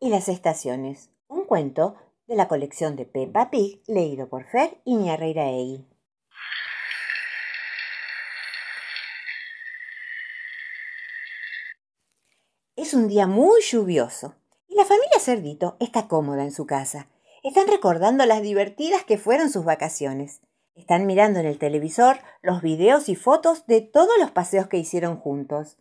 y 0.00 0.08
las 0.08 0.28
estaciones. 0.28 1.10
Un 1.28 1.44
cuento 1.44 1.94
de 2.26 2.34
la 2.34 2.48
colección 2.48 2.96
de 2.96 3.04
Peppa 3.04 3.50
Pig 3.50 3.82
leído 3.86 4.28
por 4.28 4.44
Fer 4.44 4.80
Iñarreiraegui. 4.84 5.86
Es 12.76 12.94
un 12.94 13.08
día 13.08 13.26
muy 13.26 13.60
lluvioso 13.62 14.34
y 14.66 14.74
la 14.74 14.84
familia 14.84 15.20
Cerdito 15.20 15.76
está 15.80 16.08
cómoda 16.08 16.42
en 16.44 16.52
su 16.52 16.66
casa. 16.66 17.08
Están 17.42 17.68
recordando 17.68 18.24
las 18.24 18.42
divertidas 18.42 19.04
que 19.04 19.18
fueron 19.18 19.50
sus 19.50 19.64
vacaciones. 19.64 20.40
Están 20.74 21.04
mirando 21.06 21.40
en 21.40 21.46
el 21.46 21.58
televisor 21.58 22.20
los 22.40 22.62
videos 22.62 23.10
y 23.10 23.16
fotos 23.16 23.66
de 23.66 23.82
todos 23.82 24.18
los 24.18 24.30
paseos 24.30 24.66
que 24.66 24.78
hicieron 24.78 25.16
juntos. 25.18 25.76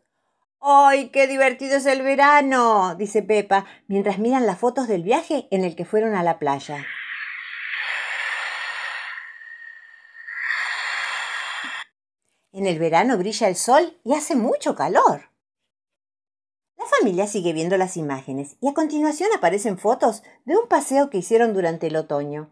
¡Ay, 0.62 1.10
qué 1.10 1.28
divertido 1.28 1.78
es 1.78 1.86
el 1.86 2.02
verano! 2.02 2.96
dice 2.96 3.23
Pepa, 3.23 3.66
mientras 3.88 4.20
miran 4.20 4.45
las 4.45 4.59
fotos 4.59 4.88
del 4.88 5.04
viaje 5.04 5.48
en 5.52 5.63
el 5.63 5.76
que 5.76 5.86
fueron 5.86 6.16
a 6.16 6.23
la 6.23 6.38
playa. 6.38 6.86
En 12.52 12.67
el 12.67 12.77
verano 12.77 13.17
brilla 13.17 13.48
el 13.48 13.55
sol 13.55 13.98
y 14.03 14.16
hace 14.16 14.36
mucho 14.36 14.76
calor. 14.76 15.30
La 16.78 16.86
familia 16.86 17.26
sigue 17.28 17.53
viendo 17.53 17.78
las 17.78 17.95
imágenes 17.95 18.58
y 18.59 18.67
a 18.67 18.73
continuación 18.73 19.30
aparecen 19.34 19.78
fotos 19.78 20.23
de 20.44 20.58
un 20.58 20.67
paseo 20.67 21.09
que 21.09 21.20
hicieron 21.20 21.53
durante 21.53 21.88
el 21.88 21.95
otoño. 21.95 22.52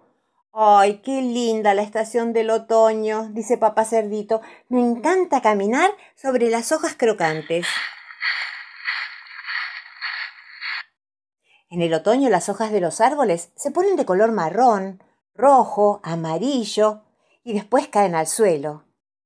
¡Ay, 0.54 1.02
qué 1.04 1.22
linda 1.22 1.74
la 1.74 1.82
estación 1.82 2.32
del 2.32 2.52
otoño! 2.52 3.30
dice 3.34 3.58
papá 3.58 3.84
cerdito. 3.84 4.42
Me 4.70 4.80
encanta 4.80 5.42
caminar 5.42 5.92
sobre 6.16 6.50
las 6.50 6.72
hojas 6.72 6.96
crocantes. 6.96 7.66
En 11.70 11.82
el 11.82 11.94
otoño 11.94 12.30
las 12.30 12.48
hojas 12.48 12.72
de 12.72 12.80
los 12.80 13.02
árboles 13.02 13.52
se 13.56 13.72
ponen 13.72 13.98
de 13.98 14.06
color 14.06 14.32
marrón, 14.32 15.04
rojo, 15.36 16.00
amarillo 16.04 17.02
y 17.44 17.54
después 17.54 17.88
caen 17.90 18.16
al 18.16 18.28
suelo. 18.28 18.86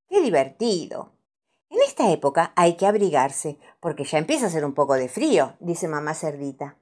¡Qué 0.09 0.21
divertido! 0.21 1.11
En 1.69 1.79
esta 1.81 2.09
época 2.11 2.51
hay 2.55 2.75
que 2.75 2.85
abrigarse, 2.85 3.57
porque 3.79 4.03
ya 4.03 4.17
empieza 4.17 4.45
a 4.45 4.47
hacer 4.49 4.65
un 4.65 4.73
poco 4.73 4.95
de 4.95 5.07
frío, 5.07 5.53
dice 5.59 5.87
mamá 5.87 6.13
cerdita. 6.13 6.77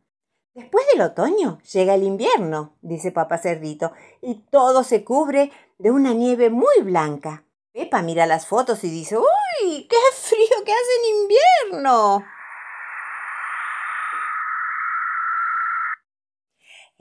Después 0.55 0.85
del 0.91 1.01
otoño 1.01 1.59
llega 1.71 1.93
el 1.93 2.03
invierno, 2.03 2.73
dice 2.81 3.11
papá 3.11 3.37
cerdito, 3.37 3.91
y 4.21 4.35
todo 4.49 4.83
se 4.83 5.03
cubre 5.03 5.51
de 5.77 5.91
una 5.91 6.13
nieve 6.13 6.49
muy 6.49 6.81
blanca. 6.81 7.45
Pepa 7.71 8.01
mira 8.01 8.25
las 8.25 8.47
fotos 8.47 8.83
y 8.83 8.89
dice, 8.89 9.17
¡Uy! 9.17 9.87
¡Qué 9.87 9.95
frío 10.13 10.65
que 10.65 10.71
hace 10.71 10.91
en 11.03 11.21
invierno! 11.21 12.25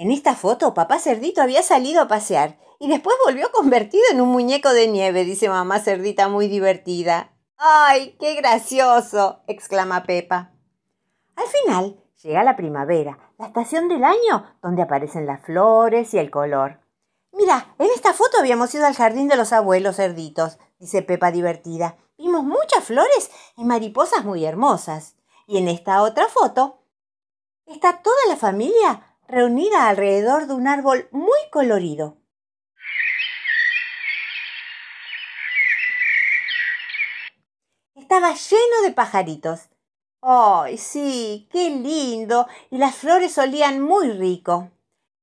En 0.01 0.13
esta 0.13 0.37
foto, 0.37 0.75
papá 0.75 1.01
cerdito 1.01 1.43
había 1.43 1.61
salido 1.65 2.01
a 2.01 2.07
pasear 2.07 2.57
y 2.79 2.89
después 2.89 3.17
volvió 3.27 3.51
convertido 3.51 4.05
en 4.13 4.21
un 4.21 4.29
muñeco 4.29 4.73
de 4.73 4.87
nieve, 4.87 5.25
dice 5.25 5.49
mamá 5.49 5.81
cerdita 5.81 6.29
muy 6.29 6.47
divertida. 6.47 7.33
¡Ay, 7.57 8.17
qué 8.21 8.35
gracioso! 8.35 9.41
exclama 9.49 10.05
Pepa. 10.05 10.53
Al 11.35 11.47
final 11.47 12.01
llega 12.23 12.45
la 12.45 12.55
primavera, 12.55 13.19
la 13.39 13.49
estación 13.49 13.89
del 13.89 14.05
año 14.05 14.45
donde 14.63 14.83
aparecen 14.83 15.27
las 15.27 15.45
flores 15.45 16.15
y 16.15 16.19
el 16.19 16.31
color. 16.31 16.79
Mira, 17.33 17.75
en 17.81 17.89
esta 17.93 18.13
foto 18.13 18.39
habíamos 18.39 18.73
ido 18.77 18.87
al 18.87 18.95
jardín 18.95 19.27
de 19.27 19.37
los 19.37 19.53
abuelos 19.53 19.97
cerditos, 19.97 20.59
dice 20.79 21.03
Pepa 21.03 21.33
divertida. 21.33 21.97
Vimos 22.17 22.45
muchas 22.45 22.85
flores 22.85 23.33
y 23.57 23.65
mariposas 23.65 24.25
muy 24.25 24.45
hermosas. 24.45 25.17
Y 25.49 25.59
en 25.59 25.67
esta 25.67 26.03
otra 26.03 26.29
foto 26.29 26.83
está 27.67 28.01
toda 28.01 28.17
la 28.29 28.37
familia 28.37 29.09
reunida 29.29 29.89
alrededor 29.89 30.47
de 30.47 30.55
un 30.55 30.67
árbol 30.67 31.09
muy 31.13 31.39
colorido. 31.53 32.17
Estaba 37.95 38.33
lleno 38.33 38.83
de 38.85 38.93
pajaritos. 38.93 39.69
¡Ay, 40.23 40.79
sí! 40.79 41.47
¡Qué 41.53 41.71
lindo! 41.71 42.47
Y 42.71 42.79
las 42.79 42.97
flores 42.97 43.37
olían 43.37 43.81
muy 43.83 44.11
rico. 44.11 44.71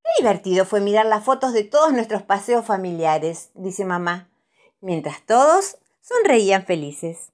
Qué 0.04 0.12
divertido 0.20 0.66
fue 0.66 0.82
mirar 0.82 1.08
las 1.08 1.24
fotos 1.24 1.52
de 1.52 1.64
todos 1.64 1.92
nuestros 1.92 2.22
paseos 2.22 2.64
familiares, 2.64 3.50
dice 3.56 3.86
mamá, 3.86 4.30
mientras 4.82 5.26
todos 5.26 5.78
sonreían 6.00 6.66
felices. 6.66 7.32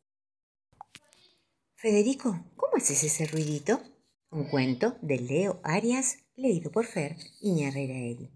Federico, 1.76 2.40
¿cómo 2.56 2.78
haces 2.78 3.04
ese 3.04 3.26
ruidito? 3.26 3.82
Un 4.30 4.46
cuento 4.46 4.96
de 5.02 5.20
Leo 5.20 5.60
Arias 5.64 6.20
leído 6.36 6.72
por 6.72 6.86
Fer 6.86 7.18
Iñarreiraegui. 7.42 8.32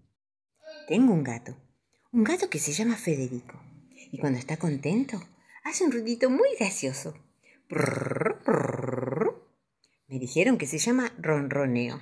Tengo 0.88 1.12
un 1.12 1.22
gato, 1.22 1.56
un 2.12 2.24
gato 2.24 2.48
que 2.48 2.58
se 2.58 2.72
llama 2.72 2.96
Federico, 2.96 3.60
y 4.12 4.18
cuando 4.18 4.38
está 4.38 4.56
contento 4.56 5.20
hace 5.64 5.84
un 5.84 5.92
ruidito 5.92 6.30
muy 6.30 6.48
gracioso. 6.58 7.14
Me 10.08 10.18
dijeron 10.18 10.58
que 10.58 10.66
se 10.66 10.78
llama 10.78 11.12
ronroneo. 11.18 12.00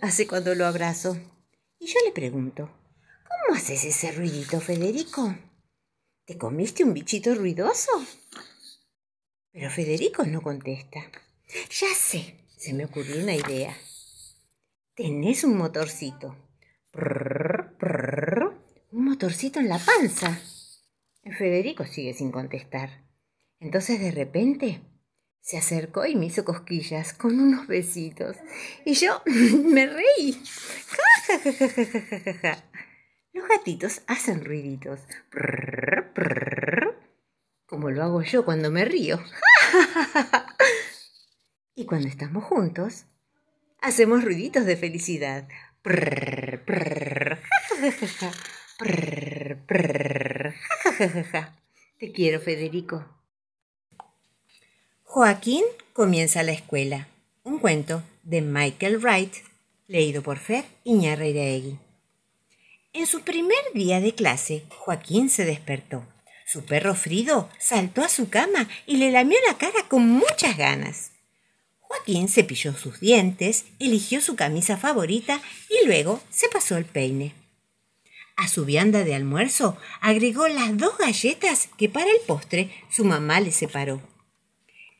Hace 0.00 0.26
cuando 0.26 0.54
lo 0.54 0.66
abrazo. 0.66 1.16
Y 1.78 1.86
yo 1.86 1.98
le 2.04 2.12
pregunto, 2.12 2.70
¿cómo 3.28 3.56
haces 3.56 3.84
ese 3.84 4.12
ruidito, 4.12 4.60
Federico? 4.60 5.36
¿Te 6.24 6.38
comiste 6.38 6.84
un 6.84 6.94
bichito 6.94 7.34
ruidoso? 7.34 7.90
Pero 9.50 9.70
Federico 9.70 10.24
no 10.24 10.40
contesta. 10.40 11.00
Ya 11.70 11.88
sé, 11.94 12.43
se 12.64 12.72
me 12.72 12.86
ocurrió 12.86 13.22
una 13.22 13.34
idea. 13.34 13.76
Tenés 14.94 15.44
un 15.44 15.58
motorcito. 15.58 16.34
un 18.90 19.04
motorcito 19.04 19.60
en 19.60 19.68
la 19.68 19.78
panza. 19.78 20.40
Federico 21.36 21.84
sigue 21.84 22.14
sin 22.14 22.30
contestar. 22.30 23.04
Entonces 23.60 24.00
de 24.00 24.12
repente 24.12 24.80
se 25.42 25.58
acercó 25.58 26.06
y 26.06 26.16
me 26.16 26.24
hizo 26.24 26.46
cosquillas 26.46 27.12
con 27.12 27.38
unos 27.38 27.66
besitos. 27.66 28.38
Y 28.86 28.94
yo 28.94 29.20
me 29.26 29.86
reí. 29.86 30.42
Los 33.34 33.46
gatitos 33.46 34.00
hacen 34.06 34.42
ruiditos. 34.42 35.00
Como 37.66 37.90
lo 37.90 38.02
hago 38.04 38.22
yo 38.22 38.46
cuando 38.46 38.70
me 38.70 38.86
río. 38.86 39.18
Cuando 41.86 42.08
estamos 42.08 42.44
juntos, 42.44 43.04
hacemos 43.80 44.24
ruiditos 44.24 44.64
de 44.64 44.76
felicidad. 44.76 45.46
Te 51.98 52.12
quiero, 52.12 52.40
Federico. 52.40 53.04
Joaquín 55.02 55.62
comienza 55.92 56.42
la 56.42 56.52
escuela. 56.52 57.08
Un 57.42 57.58
cuento 57.58 58.02
de 58.22 58.40
Michael 58.40 58.98
Wright, 58.98 59.34
leído 59.86 60.22
por 60.22 60.38
Fer 60.38 60.64
Iñarreiraegui. 60.84 61.78
En 62.94 63.06
su 63.06 63.20
primer 63.22 63.58
día 63.74 64.00
de 64.00 64.14
clase, 64.14 64.64
Joaquín 64.70 65.28
se 65.28 65.44
despertó. 65.44 66.06
Su 66.46 66.64
perro 66.64 66.94
Frido 66.94 67.48
saltó 67.58 68.02
a 68.02 68.08
su 68.08 68.30
cama 68.30 68.68
y 68.86 68.96
le 68.96 69.10
lamió 69.10 69.36
la 69.46 69.58
cara 69.58 69.88
con 69.88 70.08
muchas 70.08 70.56
ganas. 70.56 71.13
Joaquín 71.94 72.28
cepilló 72.28 72.74
sus 72.74 73.00
dientes, 73.00 73.66
eligió 73.78 74.20
su 74.20 74.34
camisa 74.36 74.76
favorita 74.76 75.40
y 75.68 75.86
luego 75.86 76.20
se 76.30 76.48
pasó 76.48 76.76
el 76.76 76.84
peine. 76.84 77.34
A 78.36 78.48
su 78.48 78.64
vianda 78.64 79.04
de 79.04 79.14
almuerzo 79.14 79.76
agregó 80.00 80.48
las 80.48 80.76
dos 80.76 80.98
galletas 80.98 81.68
que 81.78 81.88
para 81.88 82.10
el 82.10 82.18
postre 82.26 82.74
su 82.90 83.04
mamá 83.04 83.40
le 83.40 83.52
separó. 83.52 84.02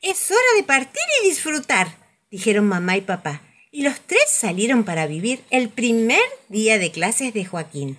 Es 0.03 0.31
hora 0.31 0.41
de 0.57 0.63
partir 0.63 1.03
y 1.23 1.29
disfrutar, 1.29 1.97
dijeron 2.31 2.67
mamá 2.67 2.97
y 2.97 3.01
papá, 3.01 3.43
y 3.73 3.83
los 3.83 4.01
tres 4.01 4.25
salieron 4.31 4.85
para 4.85 5.07
vivir 5.07 5.43
el 5.51 5.69
primer 5.71 6.23
día 6.49 6.79
de 6.79 6.93
clases 6.93 7.35
de 7.35 7.45
Joaquín. 7.45 7.99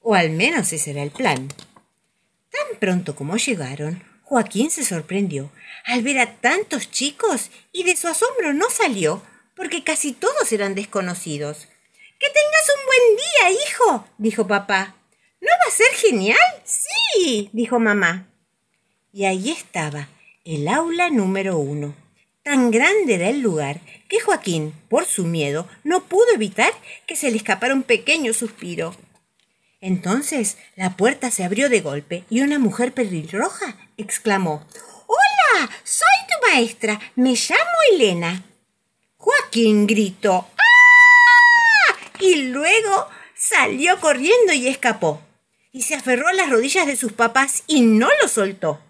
O 0.00 0.14
al 0.14 0.30
menos 0.30 0.72
ese 0.72 0.90
era 0.90 1.02
el 1.02 1.10
plan. 1.10 1.48
Tan 2.50 2.78
pronto 2.78 3.14
como 3.14 3.36
llegaron, 3.38 4.02
Joaquín 4.30 4.70
se 4.70 4.84
sorprendió 4.84 5.50
al 5.84 6.02
ver 6.02 6.20
a 6.20 6.36
tantos 6.36 6.88
chicos 6.88 7.50
y 7.72 7.82
de 7.82 7.96
su 7.96 8.06
asombro 8.06 8.54
no 8.54 8.70
salió, 8.70 9.20
porque 9.56 9.82
casi 9.82 10.12
todos 10.12 10.52
eran 10.52 10.76
desconocidos. 10.76 11.66
Que 12.20 12.28
tengas 12.28 12.70
un 12.78 12.86
buen 12.86 13.16
día, 13.16 13.60
hijo, 13.66 14.06
dijo 14.18 14.46
papá. 14.46 14.94
¿No 15.40 15.48
va 15.48 15.66
a 15.66 15.72
ser 15.72 15.88
genial? 15.96 16.38
Sí, 16.62 17.50
dijo 17.52 17.80
mamá. 17.80 18.28
Y 19.12 19.24
ahí 19.24 19.50
estaba, 19.50 20.08
el 20.44 20.68
aula 20.68 21.10
número 21.10 21.58
uno. 21.58 21.96
Tan 22.44 22.70
grande 22.70 23.16
era 23.16 23.30
el 23.30 23.40
lugar 23.40 23.80
que 24.08 24.20
Joaquín, 24.20 24.72
por 24.88 25.06
su 25.06 25.24
miedo, 25.24 25.68
no 25.82 26.04
pudo 26.04 26.32
evitar 26.32 26.72
que 27.08 27.16
se 27.16 27.32
le 27.32 27.36
escapara 27.36 27.74
un 27.74 27.82
pequeño 27.82 28.32
suspiro. 28.32 28.94
Entonces 29.80 30.56
la 30.76 30.96
puerta 30.96 31.32
se 31.32 31.42
abrió 31.42 31.68
de 31.68 31.80
golpe 31.80 32.24
y 32.30 32.42
una 32.42 32.60
mujer 32.60 32.92
pelirroja 32.92 33.76
exclamó 34.00 34.66
Hola, 35.06 35.70
soy 35.84 36.06
tu 36.28 36.48
maestra, 36.48 37.00
me 37.16 37.34
llamo 37.34 37.70
Elena. 37.92 38.44
Joaquín 39.16 39.86
gritó. 39.86 40.48
¡Ah! 40.56 41.96
Y 42.20 42.44
luego 42.44 43.08
salió 43.34 44.00
corriendo 44.00 44.52
y 44.52 44.68
escapó. 44.68 45.20
Y 45.72 45.82
se 45.82 45.94
aferró 45.94 46.28
a 46.28 46.32
las 46.32 46.50
rodillas 46.50 46.86
de 46.86 46.96
sus 46.96 47.12
papás 47.12 47.64
y 47.66 47.82
no 47.82 48.08
lo 48.22 48.28
soltó. 48.28 48.80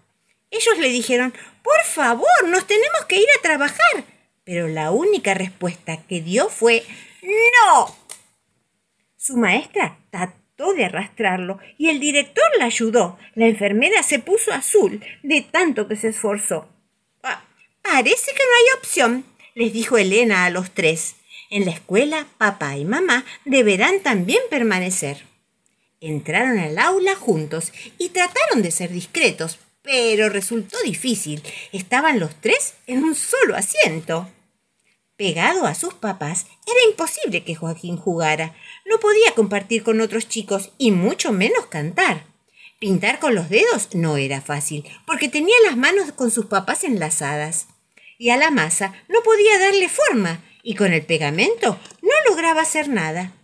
Ellos 0.51 0.79
le 0.79 0.89
dijeron, 0.89 1.33
por 1.62 1.83
favor, 1.85 2.49
nos 2.49 2.67
tenemos 2.67 3.05
que 3.07 3.17
ir 3.17 3.29
a 3.39 3.43
trabajar. 3.43 4.05
Pero 4.45 4.69
la 4.69 4.91
única 4.91 5.35
respuesta 5.35 6.03
que 6.09 6.21
dio 6.21 6.49
fue, 6.49 6.85
no. 7.23 7.97
Su 9.17 9.37
maestra 9.37 9.99
de 10.77 10.85
arrastrarlo 10.85 11.59
y 11.79 11.89
el 11.89 12.01
director 12.01 12.45
la 12.59 12.67
ayudó. 12.67 13.19
La 13.35 13.47
enfermera 13.47 14.03
se 14.03 14.19
puso 14.19 14.53
azul 14.53 15.03
de 15.23 15.41
tanto 15.43 15.89
que 15.89 15.97
se 15.97 16.09
esforzó. 16.09 16.69
Parece 17.83 18.33
que 18.33 18.43
no 18.45 18.57
hay 18.57 18.79
opción, 18.79 19.25
les 19.55 19.73
dijo 19.73 19.99
Elena 19.99 20.45
a 20.45 20.51
los 20.51 20.71
tres. 20.71 21.17
En 21.51 21.65
la 21.65 21.73
escuela, 21.73 22.27
papá 22.39 22.77
y 22.77 22.85
mamá 22.85 23.25
deberán 23.45 24.01
también 24.01 24.41
permanecer. 24.51 25.25
Entraron 26.01 26.59
al 26.59 26.79
aula 26.79 27.17
juntos 27.17 27.73
y 27.99 28.11
trataron 28.11 28.62
de 28.62 28.71
ser 28.71 28.91
discretos, 28.91 29.59
pero 29.83 30.29
resultó 30.29 30.77
difícil. 30.85 31.43
Estaban 31.73 32.21
los 32.21 32.35
tres 32.41 32.75
en 32.87 33.03
un 33.03 33.15
solo 33.15 33.57
asiento. 33.57 34.29
Pegado 35.20 35.67
a 35.67 35.75
sus 35.75 35.93
papás, 35.93 36.46
era 36.67 36.90
imposible 36.90 37.44
que 37.44 37.55
Joaquín 37.55 37.99
jugara. 37.99 38.56
No 38.87 38.99
podía 39.00 39.34
compartir 39.34 39.82
con 39.82 40.00
otros 40.00 40.28
chicos 40.31 40.70
y 40.78 40.93
mucho 40.93 41.31
menos 41.31 41.67
cantar. 41.67 42.25
Pintar 42.78 43.19
con 43.19 43.34
los 43.34 43.50
dedos 43.50 43.90
no 43.93 44.17
era 44.17 44.40
fácil, 44.40 44.88
porque 45.06 45.28
tenía 45.28 45.55
las 45.67 45.76
manos 45.76 46.12
con 46.12 46.31
sus 46.31 46.46
papás 46.46 46.84
enlazadas. 46.84 47.67
Y 48.17 48.31
a 48.31 48.38
la 48.38 48.50
masa 48.50 48.94
no 49.08 49.22
podía 49.22 49.58
darle 49.58 49.90
forma, 49.90 50.43
y 50.62 50.75
con 50.75 50.94
el 50.94 51.05
pegamento 51.05 51.78
no 52.00 52.31
lograba 52.31 52.62
hacer 52.62 52.88
nada. 52.88 53.34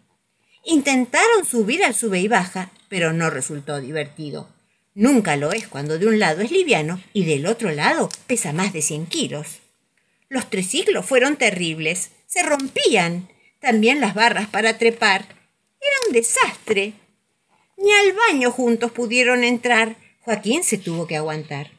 Intentaron 0.64 1.44
subir 1.44 1.84
al 1.84 1.94
sube 1.94 2.20
y 2.20 2.29
baja, 2.29 2.70
pero 2.88 3.12
no 3.12 3.29
resultó 3.29 3.82
divertido. 3.82 4.49
Nunca 4.94 5.37
lo 5.37 5.52
es 5.52 5.69
cuando 5.69 5.99
de 5.99 6.06
un 6.06 6.20
lado 6.20 6.40
es 6.40 6.50
liviano 6.50 7.02
y 7.12 7.26
del 7.26 7.44
otro 7.44 7.70
lado 7.70 8.08
pesa 8.26 8.55
más 8.55 8.72
de 8.72 8.81
cien 8.81 9.05
kilos. 9.05 9.58
Los 10.28 10.50
triciclos 10.50 11.06
fueron 11.06 11.37
terribles, 11.37 12.11
se 12.26 12.43
rompían, 12.43 13.28
también 13.61 14.00
las 14.00 14.14
barras 14.14 14.49
para 14.49 14.78
trepar. 14.78 15.26
Era 15.81 15.96
un 16.06 16.12
desastre. 16.12 16.93
Ni 17.76 17.93
al 17.93 18.12
baño 18.12 18.50
juntos 18.50 18.90
pudieron 18.93 19.44
entrar. 19.44 19.96
Joaquín 20.20 20.64
se 20.64 20.78
tuvo 20.78 21.06
que 21.06 21.17
aguantar. 21.17 21.70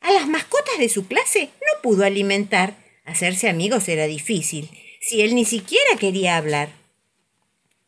A 0.00 0.12
las 0.12 0.28
mascotas 0.28 0.78
de 0.78 0.88
su 0.88 1.06
clase 1.06 1.50
no 1.60 1.82
pudo 1.82 2.04
alimentar. 2.04 2.74
Hacerse 3.04 3.48
amigos 3.48 3.88
era 3.88 4.06
difícil, 4.06 4.70
si 5.00 5.22
él 5.22 5.34
ni 5.34 5.44
siquiera 5.44 5.96
quería 5.98 6.36
hablar. 6.36 6.70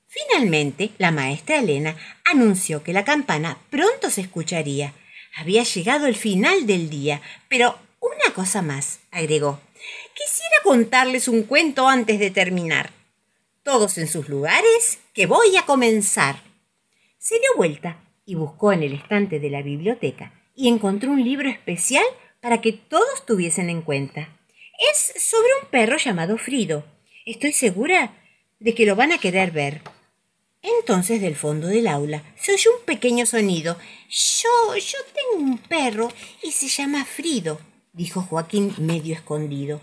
Finalmente, 0.06 0.90
la 0.99 1.11
maestra 1.11 1.58
Elena 1.58 1.96
anunció 2.25 2.82
que 2.82 2.93
la 2.93 3.04
campana 3.04 3.58
pronto 3.70 4.11
se 4.11 4.22
escucharía. 4.22 4.94
Había 5.37 5.62
llegado 5.64 6.06
el 6.06 6.16
final 6.16 6.66
del 6.66 6.88
día, 6.88 7.20
pero 7.49 7.78
una 8.00 8.35
cosa 8.35 8.62
más, 8.62 9.00
agregó. 9.11 9.61
Quisiera 10.15 10.56
contarles 10.65 11.29
un 11.29 11.43
cuento 11.43 11.89
antes 11.89 12.19
de 12.19 12.31
terminar. 12.31 12.91
Todos 13.62 13.99
en 13.99 14.09
sus 14.09 14.29
lugares, 14.29 14.99
que 15.15 15.27
voy 15.27 15.56
a 15.56 15.67
comenzar. 15.67 16.43
Se 17.19 17.39
dio 17.39 17.50
vuelta 17.56 18.03
y 18.25 18.35
buscó 18.35 18.73
en 18.73 18.83
el 18.83 18.95
estante 18.95 19.41
de 19.41 19.50
la 19.50 19.62
biblioteca 19.62 20.33
y 20.55 20.69
encontró 20.69 21.11
un 21.11 21.23
libro 21.23 21.49
especial 21.49 22.05
para 22.41 22.61
que 22.61 22.73
todos 22.73 23.27
tuviesen 23.27 23.71
en 23.71 23.83
cuenta. 23.83 24.29
Es 24.93 25.23
sobre 25.23 25.49
un 25.62 25.69
perro 25.71 25.97
llamado 25.97 26.39
Frido. 26.39 26.85
Estoy 27.27 27.53
segura 27.53 28.12
de 28.59 28.75
que 28.75 28.87
lo 28.87 28.97
van 28.97 29.12
a 29.12 29.19
querer 29.19 29.50
ver. 29.50 29.83
Entonces 30.62 31.21
del 31.21 31.37
fondo 31.37 31.69
del 31.69 31.87
aula 31.87 32.23
se 32.37 32.53
oyó 32.53 32.71
un 32.79 32.85
pequeño 32.85 33.27
sonido. 33.27 33.79
Yo, 34.09 34.77
yo 34.77 34.99
tengo 35.15 35.45
un 35.45 35.59
perro 35.59 36.12
y 36.43 36.50
se 36.50 36.69
llama 36.69 37.05
Frido, 37.05 37.61
dijo 37.99 38.23
Joaquín 38.23 38.73
medio 38.79 39.15
escondido. 39.15 39.81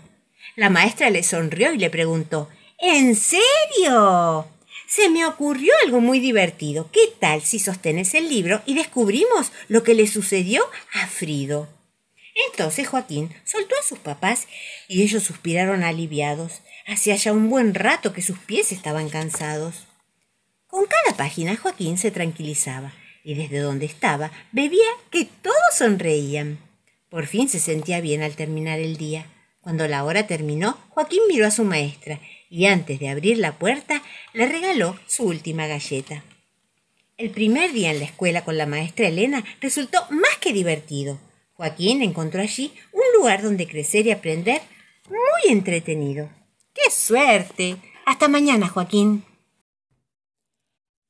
La 0.56 0.70
maestra 0.70 1.10
le 1.10 1.22
sonrió 1.22 1.72
y 1.72 1.78
le 1.78 1.90
preguntó 1.90 2.48
¿En 2.78 3.14
serio? 3.14 4.46
Se 4.88 5.10
me 5.10 5.26
ocurrió 5.26 5.72
algo 5.84 6.00
muy 6.00 6.18
divertido. 6.18 6.90
¿Qué 6.92 7.12
tal 7.20 7.42
si 7.42 7.58
sostenes 7.58 8.14
el 8.14 8.28
libro 8.28 8.62
y 8.64 8.74
descubrimos 8.74 9.52
lo 9.68 9.82
que 9.82 9.94
le 9.94 10.06
sucedió 10.06 10.64
a 10.94 11.06
Frido? 11.06 11.68
Entonces 12.50 12.88
Joaquín 12.88 13.34
soltó 13.44 13.74
a 13.78 13.86
sus 13.86 13.98
papás 13.98 14.46
y 14.88 15.02
ellos 15.02 15.22
suspiraron 15.22 15.84
aliviados. 15.84 16.62
Hacía 16.86 17.16
ya 17.16 17.32
un 17.32 17.50
buen 17.50 17.74
rato 17.74 18.12
que 18.12 18.22
sus 18.22 18.38
pies 18.38 18.72
estaban 18.72 19.10
cansados. 19.10 19.86
Con 20.68 20.86
cada 20.86 21.16
página 21.16 21.56
Joaquín 21.56 21.98
se 21.98 22.10
tranquilizaba 22.10 22.94
y 23.24 23.34
desde 23.34 23.58
donde 23.58 23.86
estaba 23.86 24.30
bebía 24.52 24.86
que 25.10 25.26
todos 25.42 25.56
sonreían. 25.76 26.65
Por 27.16 27.26
fin 27.26 27.48
se 27.48 27.60
sentía 27.60 28.02
bien 28.02 28.22
al 28.22 28.36
terminar 28.36 28.78
el 28.78 28.98
día. 28.98 29.24
Cuando 29.62 29.88
la 29.88 30.04
hora 30.04 30.26
terminó, 30.26 30.76
Joaquín 30.90 31.22
miró 31.28 31.46
a 31.46 31.50
su 31.50 31.64
maestra 31.64 32.20
y 32.50 32.66
antes 32.66 33.00
de 33.00 33.08
abrir 33.08 33.38
la 33.38 33.58
puerta 33.58 34.02
le 34.34 34.46
regaló 34.46 34.98
su 35.06 35.24
última 35.24 35.66
galleta. 35.66 36.24
El 37.16 37.30
primer 37.30 37.72
día 37.72 37.90
en 37.90 38.00
la 38.00 38.04
escuela 38.04 38.44
con 38.44 38.58
la 38.58 38.66
maestra 38.66 39.08
Elena 39.08 39.42
resultó 39.62 40.00
más 40.10 40.36
que 40.42 40.52
divertido. 40.52 41.18
Joaquín 41.54 42.02
encontró 42.02 42.42
allí 42.42 42.74
un 42.92 43.18
lugar 43.18 43.42
donde 43.42 43.66
crecer 43.66 44.06
y 44.06 44.10
aprender 44.10 44.60
muy 45.08 45.50
entretenido. 45.50 46.28
¡Qué 46.74 46.90
suerte! 46.90 47.78
Hasta 48.04 48.28
mañana, 48.28 48.68
Joaquín. 48.68 49.24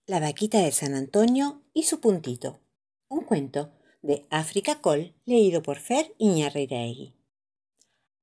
La 0.06 0.20
vaquita 0.20 0.58
de 0.58 0.70
San 0.70 0.94
Antonio 0.94 1.62
y 1.74 1.82
su 1.82 1.98
puntito. 1.98 2.60
Un 3.08 3.24
cuento 3.24 3.75
de 4.06 4.24
África 4.30 4.80
Col 4.80 5.12
leído 5.24 5.62
por 5.62 5.78
Fer 5.78 6.14
Iñarreiraegui. 6.18 7.12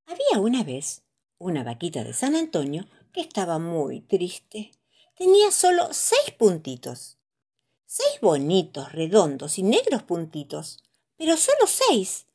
Había 0.05 0.41
una 0.41 0.63
vez 0.63 1.03
una 1.37 1.63
vaquita 1.63 2.03
de 2.03 2.13
San 2.13 2.35
Antonio 2.35 2.85
que 3.11 3.21
estaba 3.21 3.59
muy 3.59 4.01
triste. 4.01 4.71
Tenía 5.15 5.51
solo 5.51 5.89
seis 5.91 6.31
puntitos. 6.37 7.17
Seis 7.85 8.19
bonitos, 8.21 8.91
redondos 8.93 9.59
y 9.59 9.63
negros 9.63 10.03
puntitos. 10.03 10.81
Pero 11.17 11.37
solo 11.37 11.67
seis. 11.67 12.25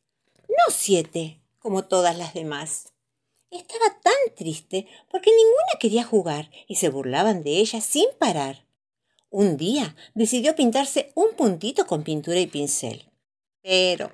No 0.48 0.72
siete, 0.72 1.40
como 1.58 1.86
todas 1.86 2.16
las 2.16 2.34
demás. 2.34 2.92
Estaba 3.50 3.98
tan 4.02 4.34
triste 4.36 4.86
porque 5.10 5.30
ninguna 5.30 5.78
quería 5.80 6.04
jugar 6.04 6.50
y 6.68 6.76
se 6.76 6.90
burlaban 6.90 7.42
de 7.42 7.58
ella 7.58 7.80
sin 7.80 8.06
parar. 8.18 8.66
Un 9.30 9.56
día 9.56 9.96
decidió 10.14 10.54
pintarse 10.54 11.12
un 11.14 11.34
puntito 11.34 11.86
con 11.86 12.04
pintura 12.04 12.40
y 12.40 12.46
pincel. 12.46 13.07
Pero 13.62 14.10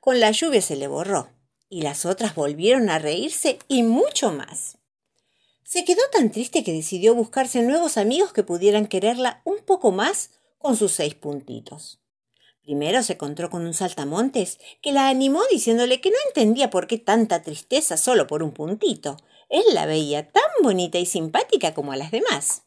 con 0.00 0.20
la 0.20 0.30
lluvia 0.30 0.60
se 0.60 0.76
le 0.76 0.88
borró 0.88 1.30
y 1.68 1.82
las 1.82 2.04
otras 2.04 2.34
volvieron 2.34 2.90
a 2.90 2.98
reírse 2.98 3.58
y 3.68 3.82
mucho 3.82 4.32
más. 4.32 4.78
Se 5.64 5.84
quedó 5.84 6.02
tan 6.12 6.30
triste 6.30 6.64
que 6.64 6.72
decidió 6.72 7.14
buscarse 7.14 7.62
nuevos 7.62 7.96
amigos 7.96 8.32
que 8.32 8.42
pudieran 8.42 8.86
quererla 8.86 9.40
un 9.44 9.58
poco 9.64 9.90
más 9.90 10.30
con 10.58 10.76
sus 10.76 10.92
seis 10.92 11.14
puntitos. 11.14 12.02
Primero 12.62 13.02
se 13.02 13.14
encontró 13.14 13.48
con 13.48 13.66
un 13.66 13.74
saltamontes 13.74 14.58
que 14.82 14.92
la 14.92 15.08
animó 15.08 15.40
diciéndole 15.50 16.00
que 16.00 16.10
no 16.10 16.16
entendía 16.28 16.70
por 16.70 16.86
qué 16.86 16.98
tanta 16.98 17.42
tristeza 17.42 17.96
solo 17.96 18.26
por 18.26 18.42
un 18.42 18.52
puntito. 18.52 19.16
Él 19.48 19.64
la 19.72 19.86
veía 19.86 20.30
tan 20.30 20.42
bonita 20.62 20.98
y 20.98 21.06
simpática 21.06 21.74
como 21.74 21.92
a 21.92 21.96
las 21.96 22.10
demás. 22.10 22.64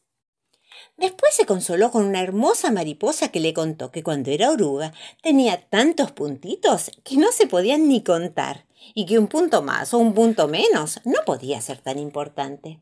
Después 0.97 1.33
se 1.33 1.45
consoló 1.45 1.91
con 1.91 2.05
una 2.05 2.21
hermosa 2.21 2.71
mariposa 2.71 3.29
que 3.29 3.41
le 3.41 3.53
contó 3.53 3.91
que 3.91 4.03
cuando 4.03 4.31
era 4.31 4.51
oruga 4.51 4.93
tenía 5.21 5.67
tantos 5.69 6.11
puntitos 6.11 6.91
que 7.03 7.17
no 7.17 7.31
se 7.31 7.47
podían 7.47 7.89
ni 7.89 8.01
contar, 8.01 8.65
y 8.93 9.05
que 9.05 9.19
un 9.19 9.27
punto 9.27 9.61
más 9.61 9.93
o 9.93 9.97
un 9.97 10.13
punto 10.13 10.47
menos 10.47 11.01
no 11.03 11.19
podía 11.25 11.59
ser 11.61 11.79
tan 11.79 11.99
importante. 11.99 12.79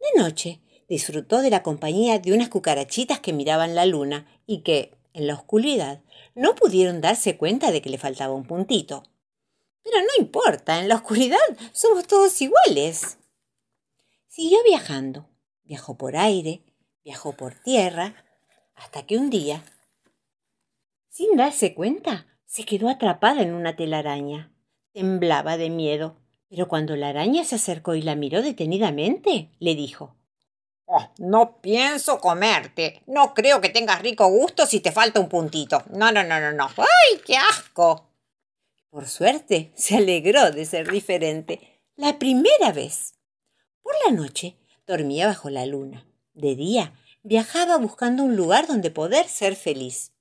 De 0.00 0.22
noche 0.22 0.60
disfrutó 0.88 1.42
de 1.42 1.50
la 1.50 1.62
compañía 1.62 2.18
de 2.18 2.32
unas 2.32 2.48
cucarachitas 2.48 3.20
que 3.20 3.32
miraban 3.32 3.74
la 3.74 3.86
luna 3.86 4.26
y 4.46 4.62
que, 4.62 4.96
en 5.12 5.26
la 5.26 5.34
oscuridad, 5.34 6.02
no 6.34 6.54
pudieron 6.54 7.00
darse 7.00 7.36
cuenta 7.36 7.70
de 7.70 7.82
que 7.82 7.90
le 7.90 7.98
faltaba 7.98 8.34
un 8.34 8.44
puntito. 8.44 9.02
Pero 9.82 9.98
no 9.98 10.22
importa, 10.22 10.80
en 10.80 10.88
la 10.88 10.96
oscuridad 10.96 11.38
somos 11.72 12.06
todos 12.06 12.40
iguales. 12.40 13.18
Siguió 14.28 14.58
viajando. 14.64 15.28
Viajó 15.64 15.96
por 15.96 16.16
aire, 16.16 16.62
Viajó 17.06 17.34
por 17.34 17.54
tierra 17.54 18.16
hasta 18.74 19.06
que 19.06 19.16
un 19.16 19.30
día, 19.30 19.62
sin 21.08 21.36
darse 21.36 21.72
cuenta, 21.72 22.26
se 22.46 22.64
quedó 22.64 22.88
atrapada 22.88 23.42
en 23.42 23.54
una 23.54 23.76
telaraña. 23.76 24.50
Temblaba 24.92 25.56
de 25.56 25.70
miedo, 25.70 26.16
pero 26.48 26.66
cuando 26.66 26.96
la 26.96 27.10
araña 27.10 27.44
se 27.44 27.54
acercó 27.54 27.94
y 27.94 28.02
la 28.02 28.16
miró 28.16 28.42
detenidamente, 28.42 29.52
le 29.60 29.76
dijo 29.76 30.16
Oh, 30.86 31.12
no 31.18 31.60
pienso 31.60 32.18
comerte. 32.18 33.04
No 33.06 33.34
creo 33.34 33.60
que 33.60 33.68
tengas 33.68 34.02
rico 34.02 34.26
gusto 34.26 34.66
si 34.66 34.80
te 34.80 34.90
falta 34.90 35.20
un 35.20 35.28
puntito. 35.28 35.84
No, 35.90 36.10
no, 36.10 36.24
no, 36.24 36.40
no, 36.40 36.50
no. 36.50 36.68
¡Ay, 36.76 37.20
qué 37.24 37.36
asco! 37.36 38.10
Por 38.90 39.06
suerte, 39.06 39.70
se 39.76 39.98
alegró 39.98 40.50
de 40.50 40.64
ser 40.64 40.90
diferente. 40.90 41.84
La 41.94 42.18
primera 42.18 42.72
vez. 42.72 43.14
Por 43.80 43.94
la 44.04 44.10
noche 44.10 44.56
dormía 44.88 45.28
bajo 45.28 45.50
la 45.50 45.66
luna. 45.66 46.04
De 46.36 46.54
día 46.54 46.92
viajaba 47.22 47.78
buscando 47.78 48.22
un 48.22 48.36
lugar 48.36 48.66
donde 48.66 48.90
poder 48.90 49.26
ser 49.26 49.56
feliz. 49.56 50.12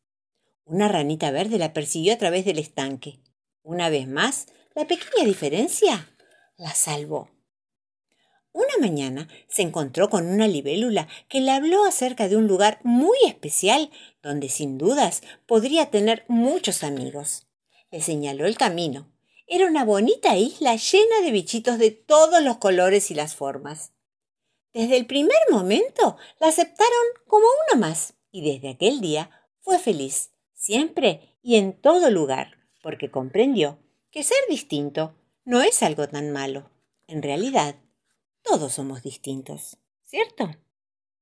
Una 0.63 0.88
ranita 0.88 1.29
verde 1.29 1.57
la 1.57 1.74
persiguió 1.74 2.13
a 2.13 2.17
través 2.17 2.45
del 2.45 2.57
estanque. 2.57 3.19
Una 3.63 3.89
vez 3.89 4.07
más, 4.07 4.48
la 4.75 4.88
pequeña 4.88 5.25
diferencia 5.25 6.10
la 6.55 6.74
salvó. 6.74 7.29
Una 8.53 8.77
mañana 8.79 9.27
se 9.50 9.62
encontró 9.62 10.10
con 10.10 10.25
una 10.25 10.48
libélula 10.48 11.10
que 11.27 11.41
le 11.41 11.51
habló 11.51 11.84
acerca 11.84 12.29
de 12.29 12.38
un 12.38 12.48
lugar 12.48 12.79
muy 12.84 13.17
especial 13.27 13.91
donde 14.24 14.48
sin 14.48 14.77
dudas 14.77 15.22
podría 15.45 15.91
tener 15.91 16.24
muchos 16.29 16.86
amigos. 16.86 17.45
Le 17.91 18.01
señaló 18.01 18.45
el 18.45 18.55
camino. 18.55 19.12
Era 19.48 19.67
una 19.67 19.84
bonita 19.84 20.38
isla 20.38 20.77
llena 20.77 21.19
de 21.25 21.31
bichitos 21.31 21.77
de 21.77 21.91
todos 21.91 22.41
los 22.41 22.55
colores 22.55 23.12
y 23.12 23.15
las 23.15 23.36
formas. 23.36 23.91
Desde 24.75 24.98
el 24.98 25.05
primer 25.05 25.38
momento 25.51 26.17
la 26.38 26.48
aceptaron 26.48 27.05
como 27.27 27.46
una 27.72 27.79
más 27.79 28.13
y 28.29 28.41
desde 28.41 28.72
aquel 28.72 29.00
día 29.00 29.32
fue 29.62 29.79
feliz, 29.79 30.32
siempre 30.53 31.38
y 31.41 31.55
en 31.55 31.79
todo 31.79 32.12
lugar, 32.12 32.58
porque 32.84 33.10
comprendió 33.10 33.79
que 34.12 34.22
ser 34.22 34.38
distinto 34.50 35.15
no 35.46 35.62
es 35.62 35.82
algo 35.82 36.10
tan 36.10 36.29
malo. 36.32 36.70
En 37.08 37.24
realidad, 37.24 37.77
todos 38.41 38.74
somos 38.74 39.01
distintos, 39.01 39.77
¿cierto? 40.03 40.50